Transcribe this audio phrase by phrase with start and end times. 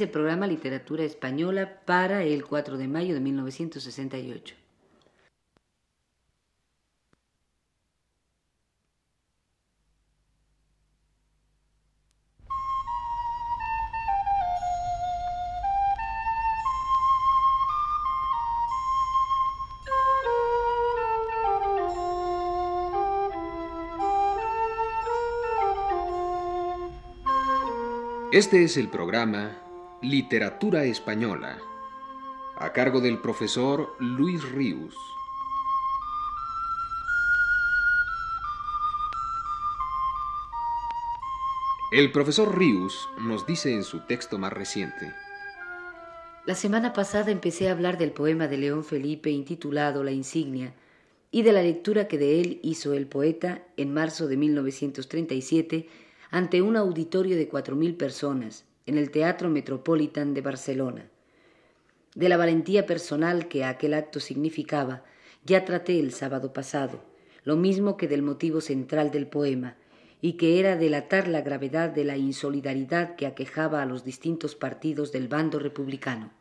[0.00, 4.54] el programa Literatura Española para el 4 de mayo de 1968.
[28.30, 29.67] Este es el programa
[30.02, 31.58] Literatura Española,
[32.56, 34.94] a cargo del profesor Luis Ríos.
[41.90, 45.12] El profesor Ríos nos dice en su texto más reciente.
[46.46, 50.74] La semana pasada empecé a hablar del poema de León Felipe intitulado La insignia
[51.32, 55.88] y de la lectura que de él hizo el poeta en marzo de 1937
[56.30, 61.10] ante un auditorio de cuatro mil personas en el Teatro Metropolitan de Barcelona.
[62.14, 65.04] De la valentía personal que aquel acto significaba,
[65.44, 67.04] ya traté el sábado pasado,
[67.44, 69.76] lo mismo que del motivo central del poema,
[70.20, 75.12] y que era delatar la gravedad de la insolidaridad que aquejaba a los distintos partidos
[75.12, 76.32] del bando republicano.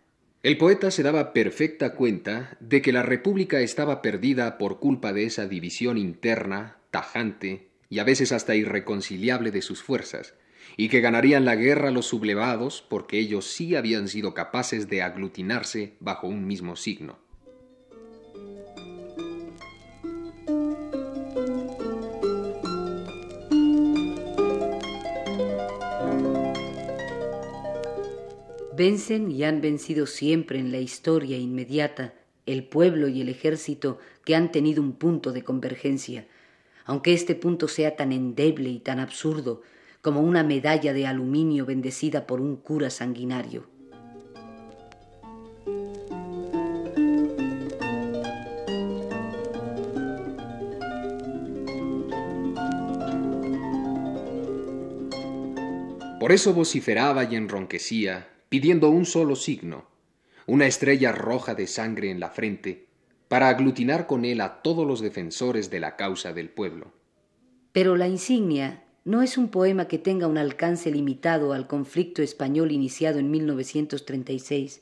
[0.42, 5.26] El poeta se daba perfecta cuenta de que la República estaba perdida por culpa de
[5.26, 10.36] esa división interna, tajante y a veces hasta irreconciliable de sus fuerzas,
[10.78, 15.95] y que ganarían la guerra los sublevados porque ellos sí habían sido capaces de aglutinarse
[16.00, 17.17] bajo un mismo signo.
[28.78, 32.14] Vencen y han vencido siempre en la historia inmediata
[32.45, 36.28] el pueblo y el ejército que han tenido un punto de convergencia,
[36.86, 39.64] aunque este punto sea tan endeble y tan absurdo
[40.02, 43.67] como una medalla de aluminio bendecida por un cura sanguinario.
[56.20, 59.86] Por eso vociferaba y enronquecía, pidiendo un solo signo,
[60.45, 62.88] una estrella roja de sangre en la frente,
[63.30, 66.92] para aglutinar con él a todos los defensores de la causa del pueblo.
[67.71, 72.73] Pero la insignia no es un poema que tenga un alcance limitado al conflicto español
[72.73, 74.82] iniciado en 1936.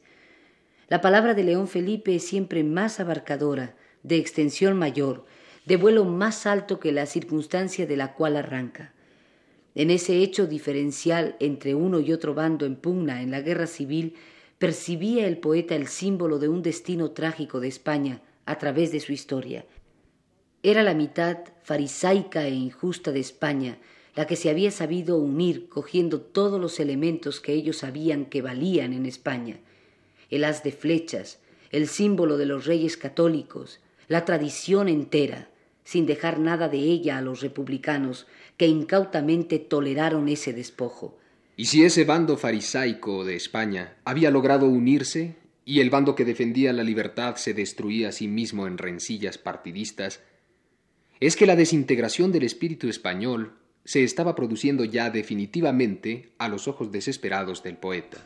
[0.87, 5.25] La palabra de León Felipe es siempre más abarcadora, de extensión mayor,
[5.67, 8.93] de vuelo más alto que la circunstancia de la cual arranca.
[9.75, 14.15] En ese hecho diferencial entre uno y otro bando en pugna en la guerra civil,
[14.57, 19.13] percibía el poeta el símbolo de un destino trágico de España a través de su
[19.13, 19.67] historia.
[20.63, 23.77] Era la mitad farisaica e injusta de España,
[24.15, 28.93] la que se había sabido unir cogiendo todos los elementos que ellos sabían que valían
[28.93, 29.59] en España,
[30.29, 31.39] el haz de flechas,
[31.71, 35.49] el símbolo de los reyes católicos, la tradición entera,
[35.83, 38.25] sin dejar nada de ella a los republicanos,
[38.57, 41.17] que incautamente toleraron ese despojo.
[41.57, 46.73] Y si ese bando farisaico de España había logrado unirse, y el bando que defendía
[46.73, 50.21] la libertad se destruía a sí mismo en rencillas partidistas,
[51.19, 53.53] es que la desintegración del espíritu español
[53.85, 58.17] se estaba produciendo ya definitivamente a los ojos desesperados del poeta.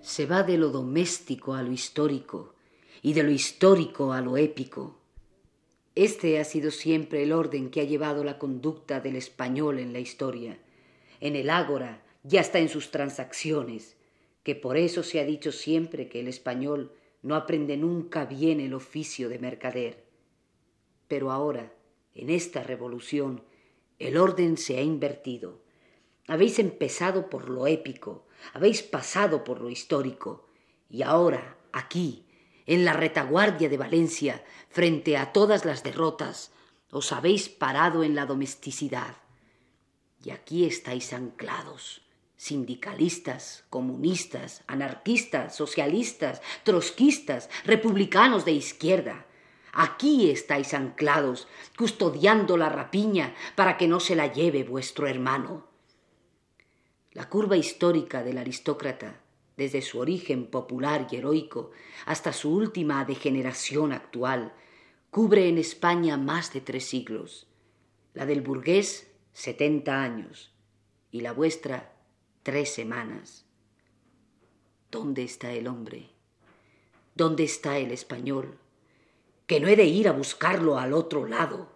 [0.00, 2.54] Se va de lo doméstico a lo histórico
[3.02, 4.97] y de lo histórico a lo épico
[6.04, 9.98] este ha sido siempre el orden que ha llevado la conducta del español en la
[9.98, 10.58] historia,
[11.20, 13.96] en el ágora y hasta en sus transacciones,
[14.44, 16.92] que por eso se ha dicho siempre que el español
[17.22, 20.04] no aprende nunca bien el oficio de mercader.
[21.08, 21.72] Pero ahora,
[22.14, 23.42] en esta revolución,
[23.98, 25.60] el orden se ha invertido.
[26.28, 30.46] Habéis empezado por lo épico, habéis pasado por lo histórico,
[30.88, 32.27] y ahora, aquí,
[32.68, 36.52] en la retaguardia de Valencia, frente a todas las derrotas,
[36.90, 39.16] os habéis parado en la domesticidad.
[40.22, 42.02] Y aquí estáis anclados,
[42.36, 49.24] sindicalistas, comunistas, anarquistas, socialistas, trotskistas, republicanos de izquierda.
[49.72, 55.66] Aquí estáis anclados, custodiando la rapiña para que no se la lleve vuestro hermano.
[57.12, 59.22] La curva histórica del aristócrata
[59.58, 61.72] desde su origen popular y heroico
[62.06, 64.54] hasta su última degeneración actual,
[65.10, 67.48] cubre en España más de tres siglos,
[68.14, 70.52] la del burgués setenta años
[71.10, 71.92] y la vuestra
[72.44, 73.46] tres semanas.
[74.92, 76.10] ¿Dónde está el hombre?
[77.16, 78.58] ¿Dónde está el español?
[79.48, 81.72] Que no he de ir a buscarlo al otro lado.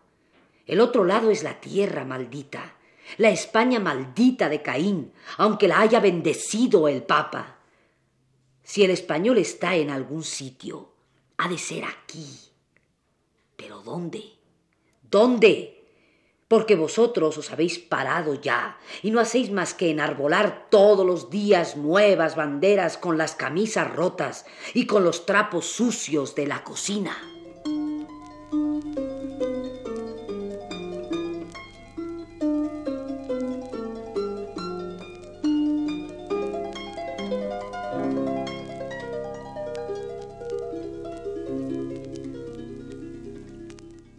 [0.67, 2.77] El otro lado es la tierra maldita,
[3.19, 7.59] la España maldita de Caín, aunque la haya bendecido el Papa.
[8.63, 10.93] Si el español está en algún sitio,
[11.37, 12.27] ha de ser aquí.
[13.57, 14.23] ¿Pero dónde?
[15.11, 15.85] ¿Dónde?
[16.49, 21.77] Porque vosotros os habéis parado ya y no hacéis más que enarbolar todos los días
[21.77, 24.45] nuevas banderas con las camisas rotas
[24.75, 27.32] y con los trapos sucios de la cocina.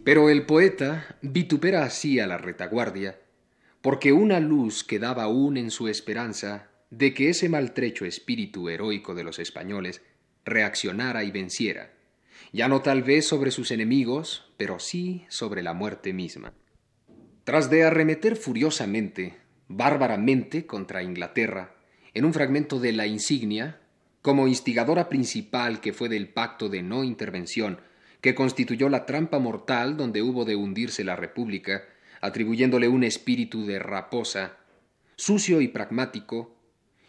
[0.04, 3.18] Pero el poeta vitupera así a la retaguardia,
[3.80, 9.24] porque una luz quedaba aún en su esperanza de que ese maltrecho espíritu heroico de
[9.24, 10.02] los españoles
[10.44, 11.94] reaccionara y venciera,
[12.52, 16.52] ya no tal vez sobre sus enemigos, pero sí sobre la muerte misma.
[17.44, 21.76] Tras de arremeter furiosamente, bárbaramente contra Inglaterra,
[22.12, 23.80] en un fragmento de la insignia,
[24.20, 27.78] como instigadora principal que fue del pacto de no intervención
[28.24, 31.84] que constituyó la trampa mortal donde hubo de hundirse la República,
[32.22, 34.56] atribuyéndole un espíritu de raposa,
[35.14, 36.56] sucio y pragmático,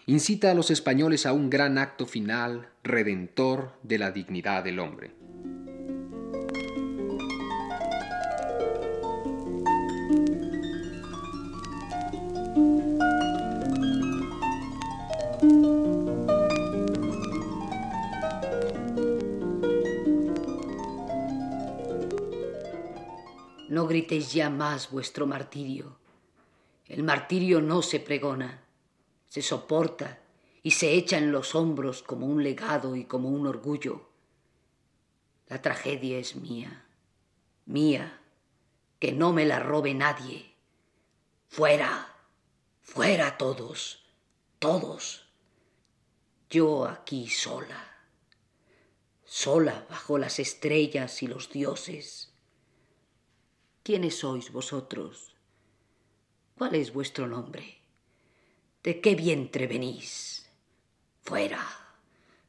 [0.08, 5.12] incita a los españoles a un gran acto final, redentor de la dignidad del hombre.
[24.08, 25.98] Ya más vuestro martirio.
[26.86, 28.64] El martirio no se pregona,
[29.28, 30.20] se soporta
[30.62, 34.10] y se echa en los hombros como un legado y como un orgullo.
[35.48, 36.86] La tragedia es mía,
[37.66, 38.22] mía,
[39.00, 40.54] que no me la robe nadie.
[41.48, 42.16] Fuera,
[42.82, 44.06] fuera todos,
[44.60, 45.28] todos.
[46.52, 48.06] Yo aquí sola,
[49.24, 52.35] sola bajo las estrellas y los dioses
[53.86, 55.36] ¿Quiénes sois vosotros?
[56.58, 57.84] ¿Cuál es vuestro nombre?
[58.82, 60.50] ¿De qué vientre venís?
[61.22, 61.64] Fuera,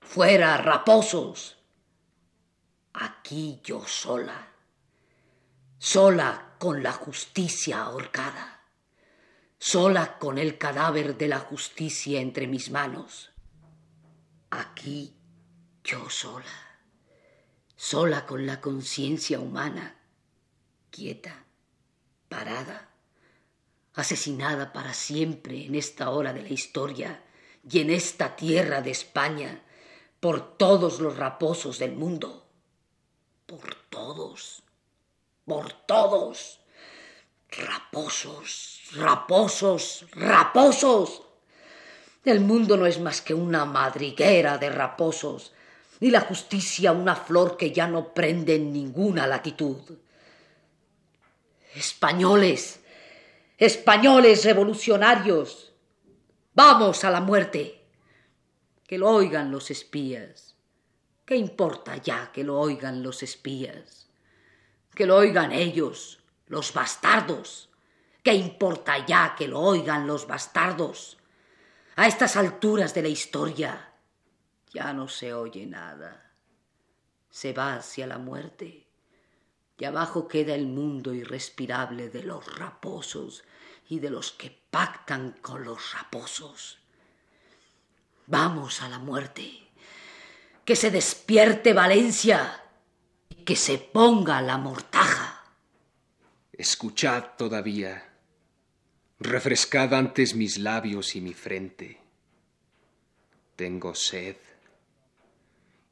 [0.01, 1.59] fuera, raposos.
[2.95, 4.49] Aquí yo sola,
[5.77, 8.63] sola con la justicia ahorcada,
[9.59, 13.31] sola con el cadáver de la justicia entre mis manos.
[14.49, 15.15] Aquí
[15.85, 16.81] yo sola,
[17.77, 19.97] sola con la conciencia humana
[20.91, 21.45] quieta,
[22.29, 22.91] parada,
[23.95, 27.23] asesinada para siempre en esta hora de la historia
[27.69, 29.63] y en esta tierra de España
[30.21, 32.47] por todos los raposos del mundo,
[33.47, 34.63] por todos,
[35.45, 36.61] por todos,
[37.51, 41.23] raposos, raposos, raposos.
[42.25, 45.53] El mundo no es más que una madriguera de raposos,
[46.01, 49.79] ni la justicia una flor que ya no prende en ninguna latitud.
[51.77, 52.81] Españoles,
[53.59, 55.75] españoles revolucionarios,
[56.55, 57.87] vamos a la muerte.
[58.87, 60.57] Que lo oigan los espías.
[61.27, 64.09] ¿Qué importa ya que lo oigan los espías?
[64.95, 67.69] Que lo oigan ellos, los bastardos.
[68.23, 71.19] ¿Qué importa ya que lo oigan los bastardos?
[71.97, 73.93] A estas alturas de la historia
[74.73, 76.33] ya no se oye nada.
[77.29, 78.86] Se va hacia la muerte
[79.79, 83.45] y abajo queda el mundo irrespirable de los raposos
[83.89, 86.79] y de los que pactan con los raposos.
[88.27, 89.63] Vamos a la muerte.
[90.65, 92.65] Que se despierte Valencia
[93.29, 95.45] y que se ponga la mortaja.
[96.53, 98.13] Escuchad todavía.
[99.21, 102.01] Refrescad antes mis labios y mi frente.
[103.55, 104.37] Tengo sed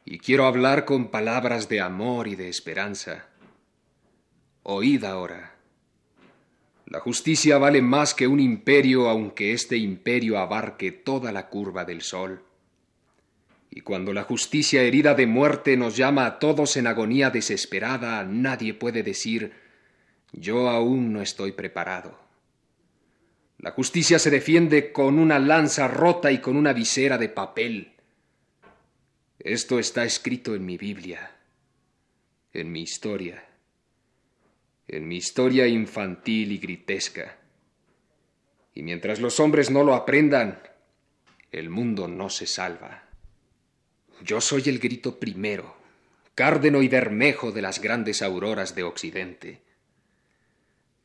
[0.05, 3.27] y quiero hablar con palabras de amor y de esperanza.
[4.67, 5.57] Oíd ahora.
[6.87, 12.01] La justicia vale más que un imperio, aunque este imperio abarque toda la curva del
[12.01, 12.43] sol.
[13.71, 18.73] Y cuando la justicia herida de muerte nos llama a todos en agonía desesperada, nadie
[18.73, 19.53] puede decir
[20.33, 22.19] yo aún no estoy preparado.
[23.59, 27.93] La justicia se defiende con una lanza rota y con una visera de papel.
[29.39, 31.37] Esto está escrito en mi Biblia,
[32.55, 33.45] en mi historia
[34.89, 37.39] en mi historia infantil y gritesca.
[38.75, 40.61] Y mientras los hombres no lo aprendan,
[41.53, 43.05] el mundo no se salva.
[44.23, 45.77] Yo soy el grito primero,
[46.35, 49.63] cárdeno y bermejo de las grandes auroras de Occidente.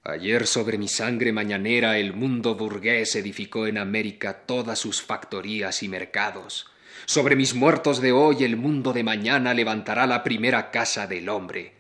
[0.04, 5.90] Ayer sobre mi sangre mañanera el mundo burgués edificó en América todas sus factorías y
[5.90, 6.72] mercados.
[7.06, 11.79] Sobre mis muertos de hoy el mundo de mañana levantará la primera casa del hombre.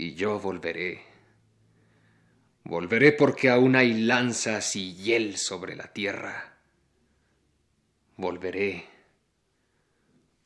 [0.00, 1.02] Y yo volveré.
[2.62, 6.56] Volveré porque aún hay lanzas y hiel sobre la tierra.
[8.16, 8.86] Volveré.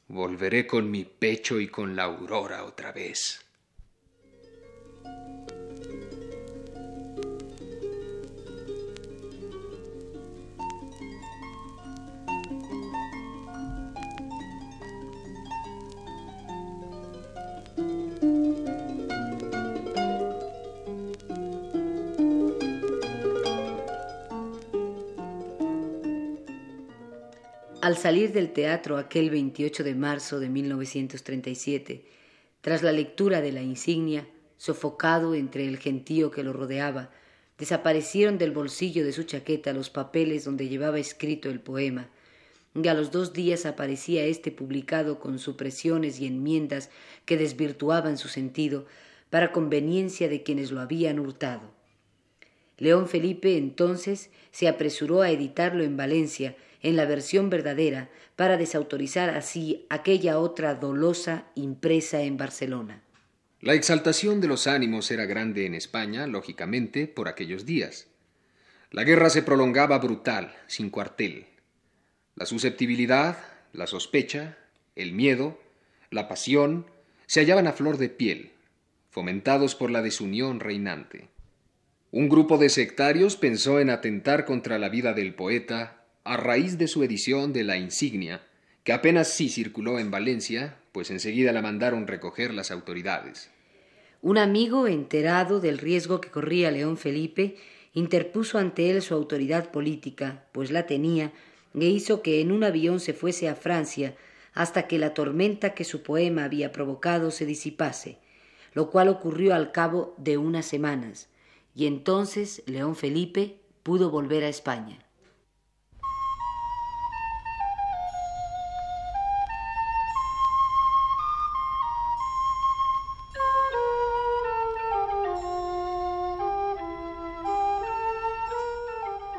[0.08, 3.44] Volveré con mi pecho y con la aurora otra vez.
[27.92, 32.06] Al salir del teatro aquel 28 de marzo de 1937,
[32.62, 37.10] tras la lectura de la insignia, sofocado entre el gentío que lo rodeaba,
[37.58, 42.08] desaparecieron del bolsillo de su chaqueta los papeles donde llevaba escrito el poema,
[42.74, 46.88] y a los dos días aparecía éste publicado con supresiones y enmiendas
[47.26, 48.86] que desvirtuaban su sentido
[49.28, 51.81] para conveniencia de quienes lo habían hurtado.
[52.78, 59.30] León Felipe entonces se apresuró a editarlo en Valencia en la versión verdadera para desautorizar
[59.30, 63.02] así aquella otra dolosa impresa en Barcelona.
[63.60, 68.08] La exaltación de los ánimos era grande en España, lógicamente, por aquellos días.
[68.90, 71.46] La guerra se prolongaba brutal, sin cuartel.
[72.34, 73.38] La susceptibilidad,
[73.72, 74.58] la sospecha,
[74.96, 75.60] el miedo,
[76.10, 76.86] la pasión,
[77.26, 78.50] se hallaban a flor de piel,
[79.10, 81.28] fomentados por la desunión reinante.
[82.14, 86.86] Un grupo de sectarios pensó en atentar contra la vida del poeta a raíz de
[86.86, 88.42] su edición de La Insignia,
[88.84, 93.50] que apenas sí circuló en Valencia, pues enseguida la mandaron recoger las autoridades.
[94.20, 97.56] Un amigo, enterado del riesgo que corría León Felipe,
[97.94, 101.32] interpuso ante él su autoridad política, pues la tenía,
[101.74, 104.14] e hizo que en un avión se fuese a Francia
[104.52, 108.18] hasta que la tormenta que su poema había provocado se disipase,
[108.74, 111.30] lo cual ocurrió al cabo de unas semanas,
[111.74, 114.98] y entonces León Felipe pudo volver a España.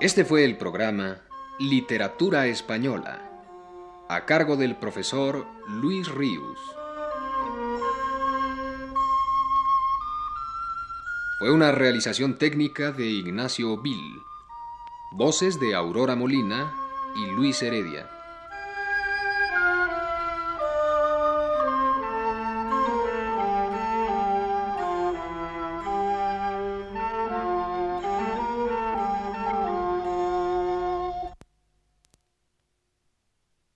[0.04, 1.22] Este fue el programa
[1.60, 3.22] Literatura Española,
[4.10, 6.60] a cargo del profesor Luis Ríos.
[11.44, 14.22] Fue una realización técnica de Ignacio Bill,
[15.12, 16.74] voces de Aurora Molina
[17.18, 18.10] y Luis Heredia.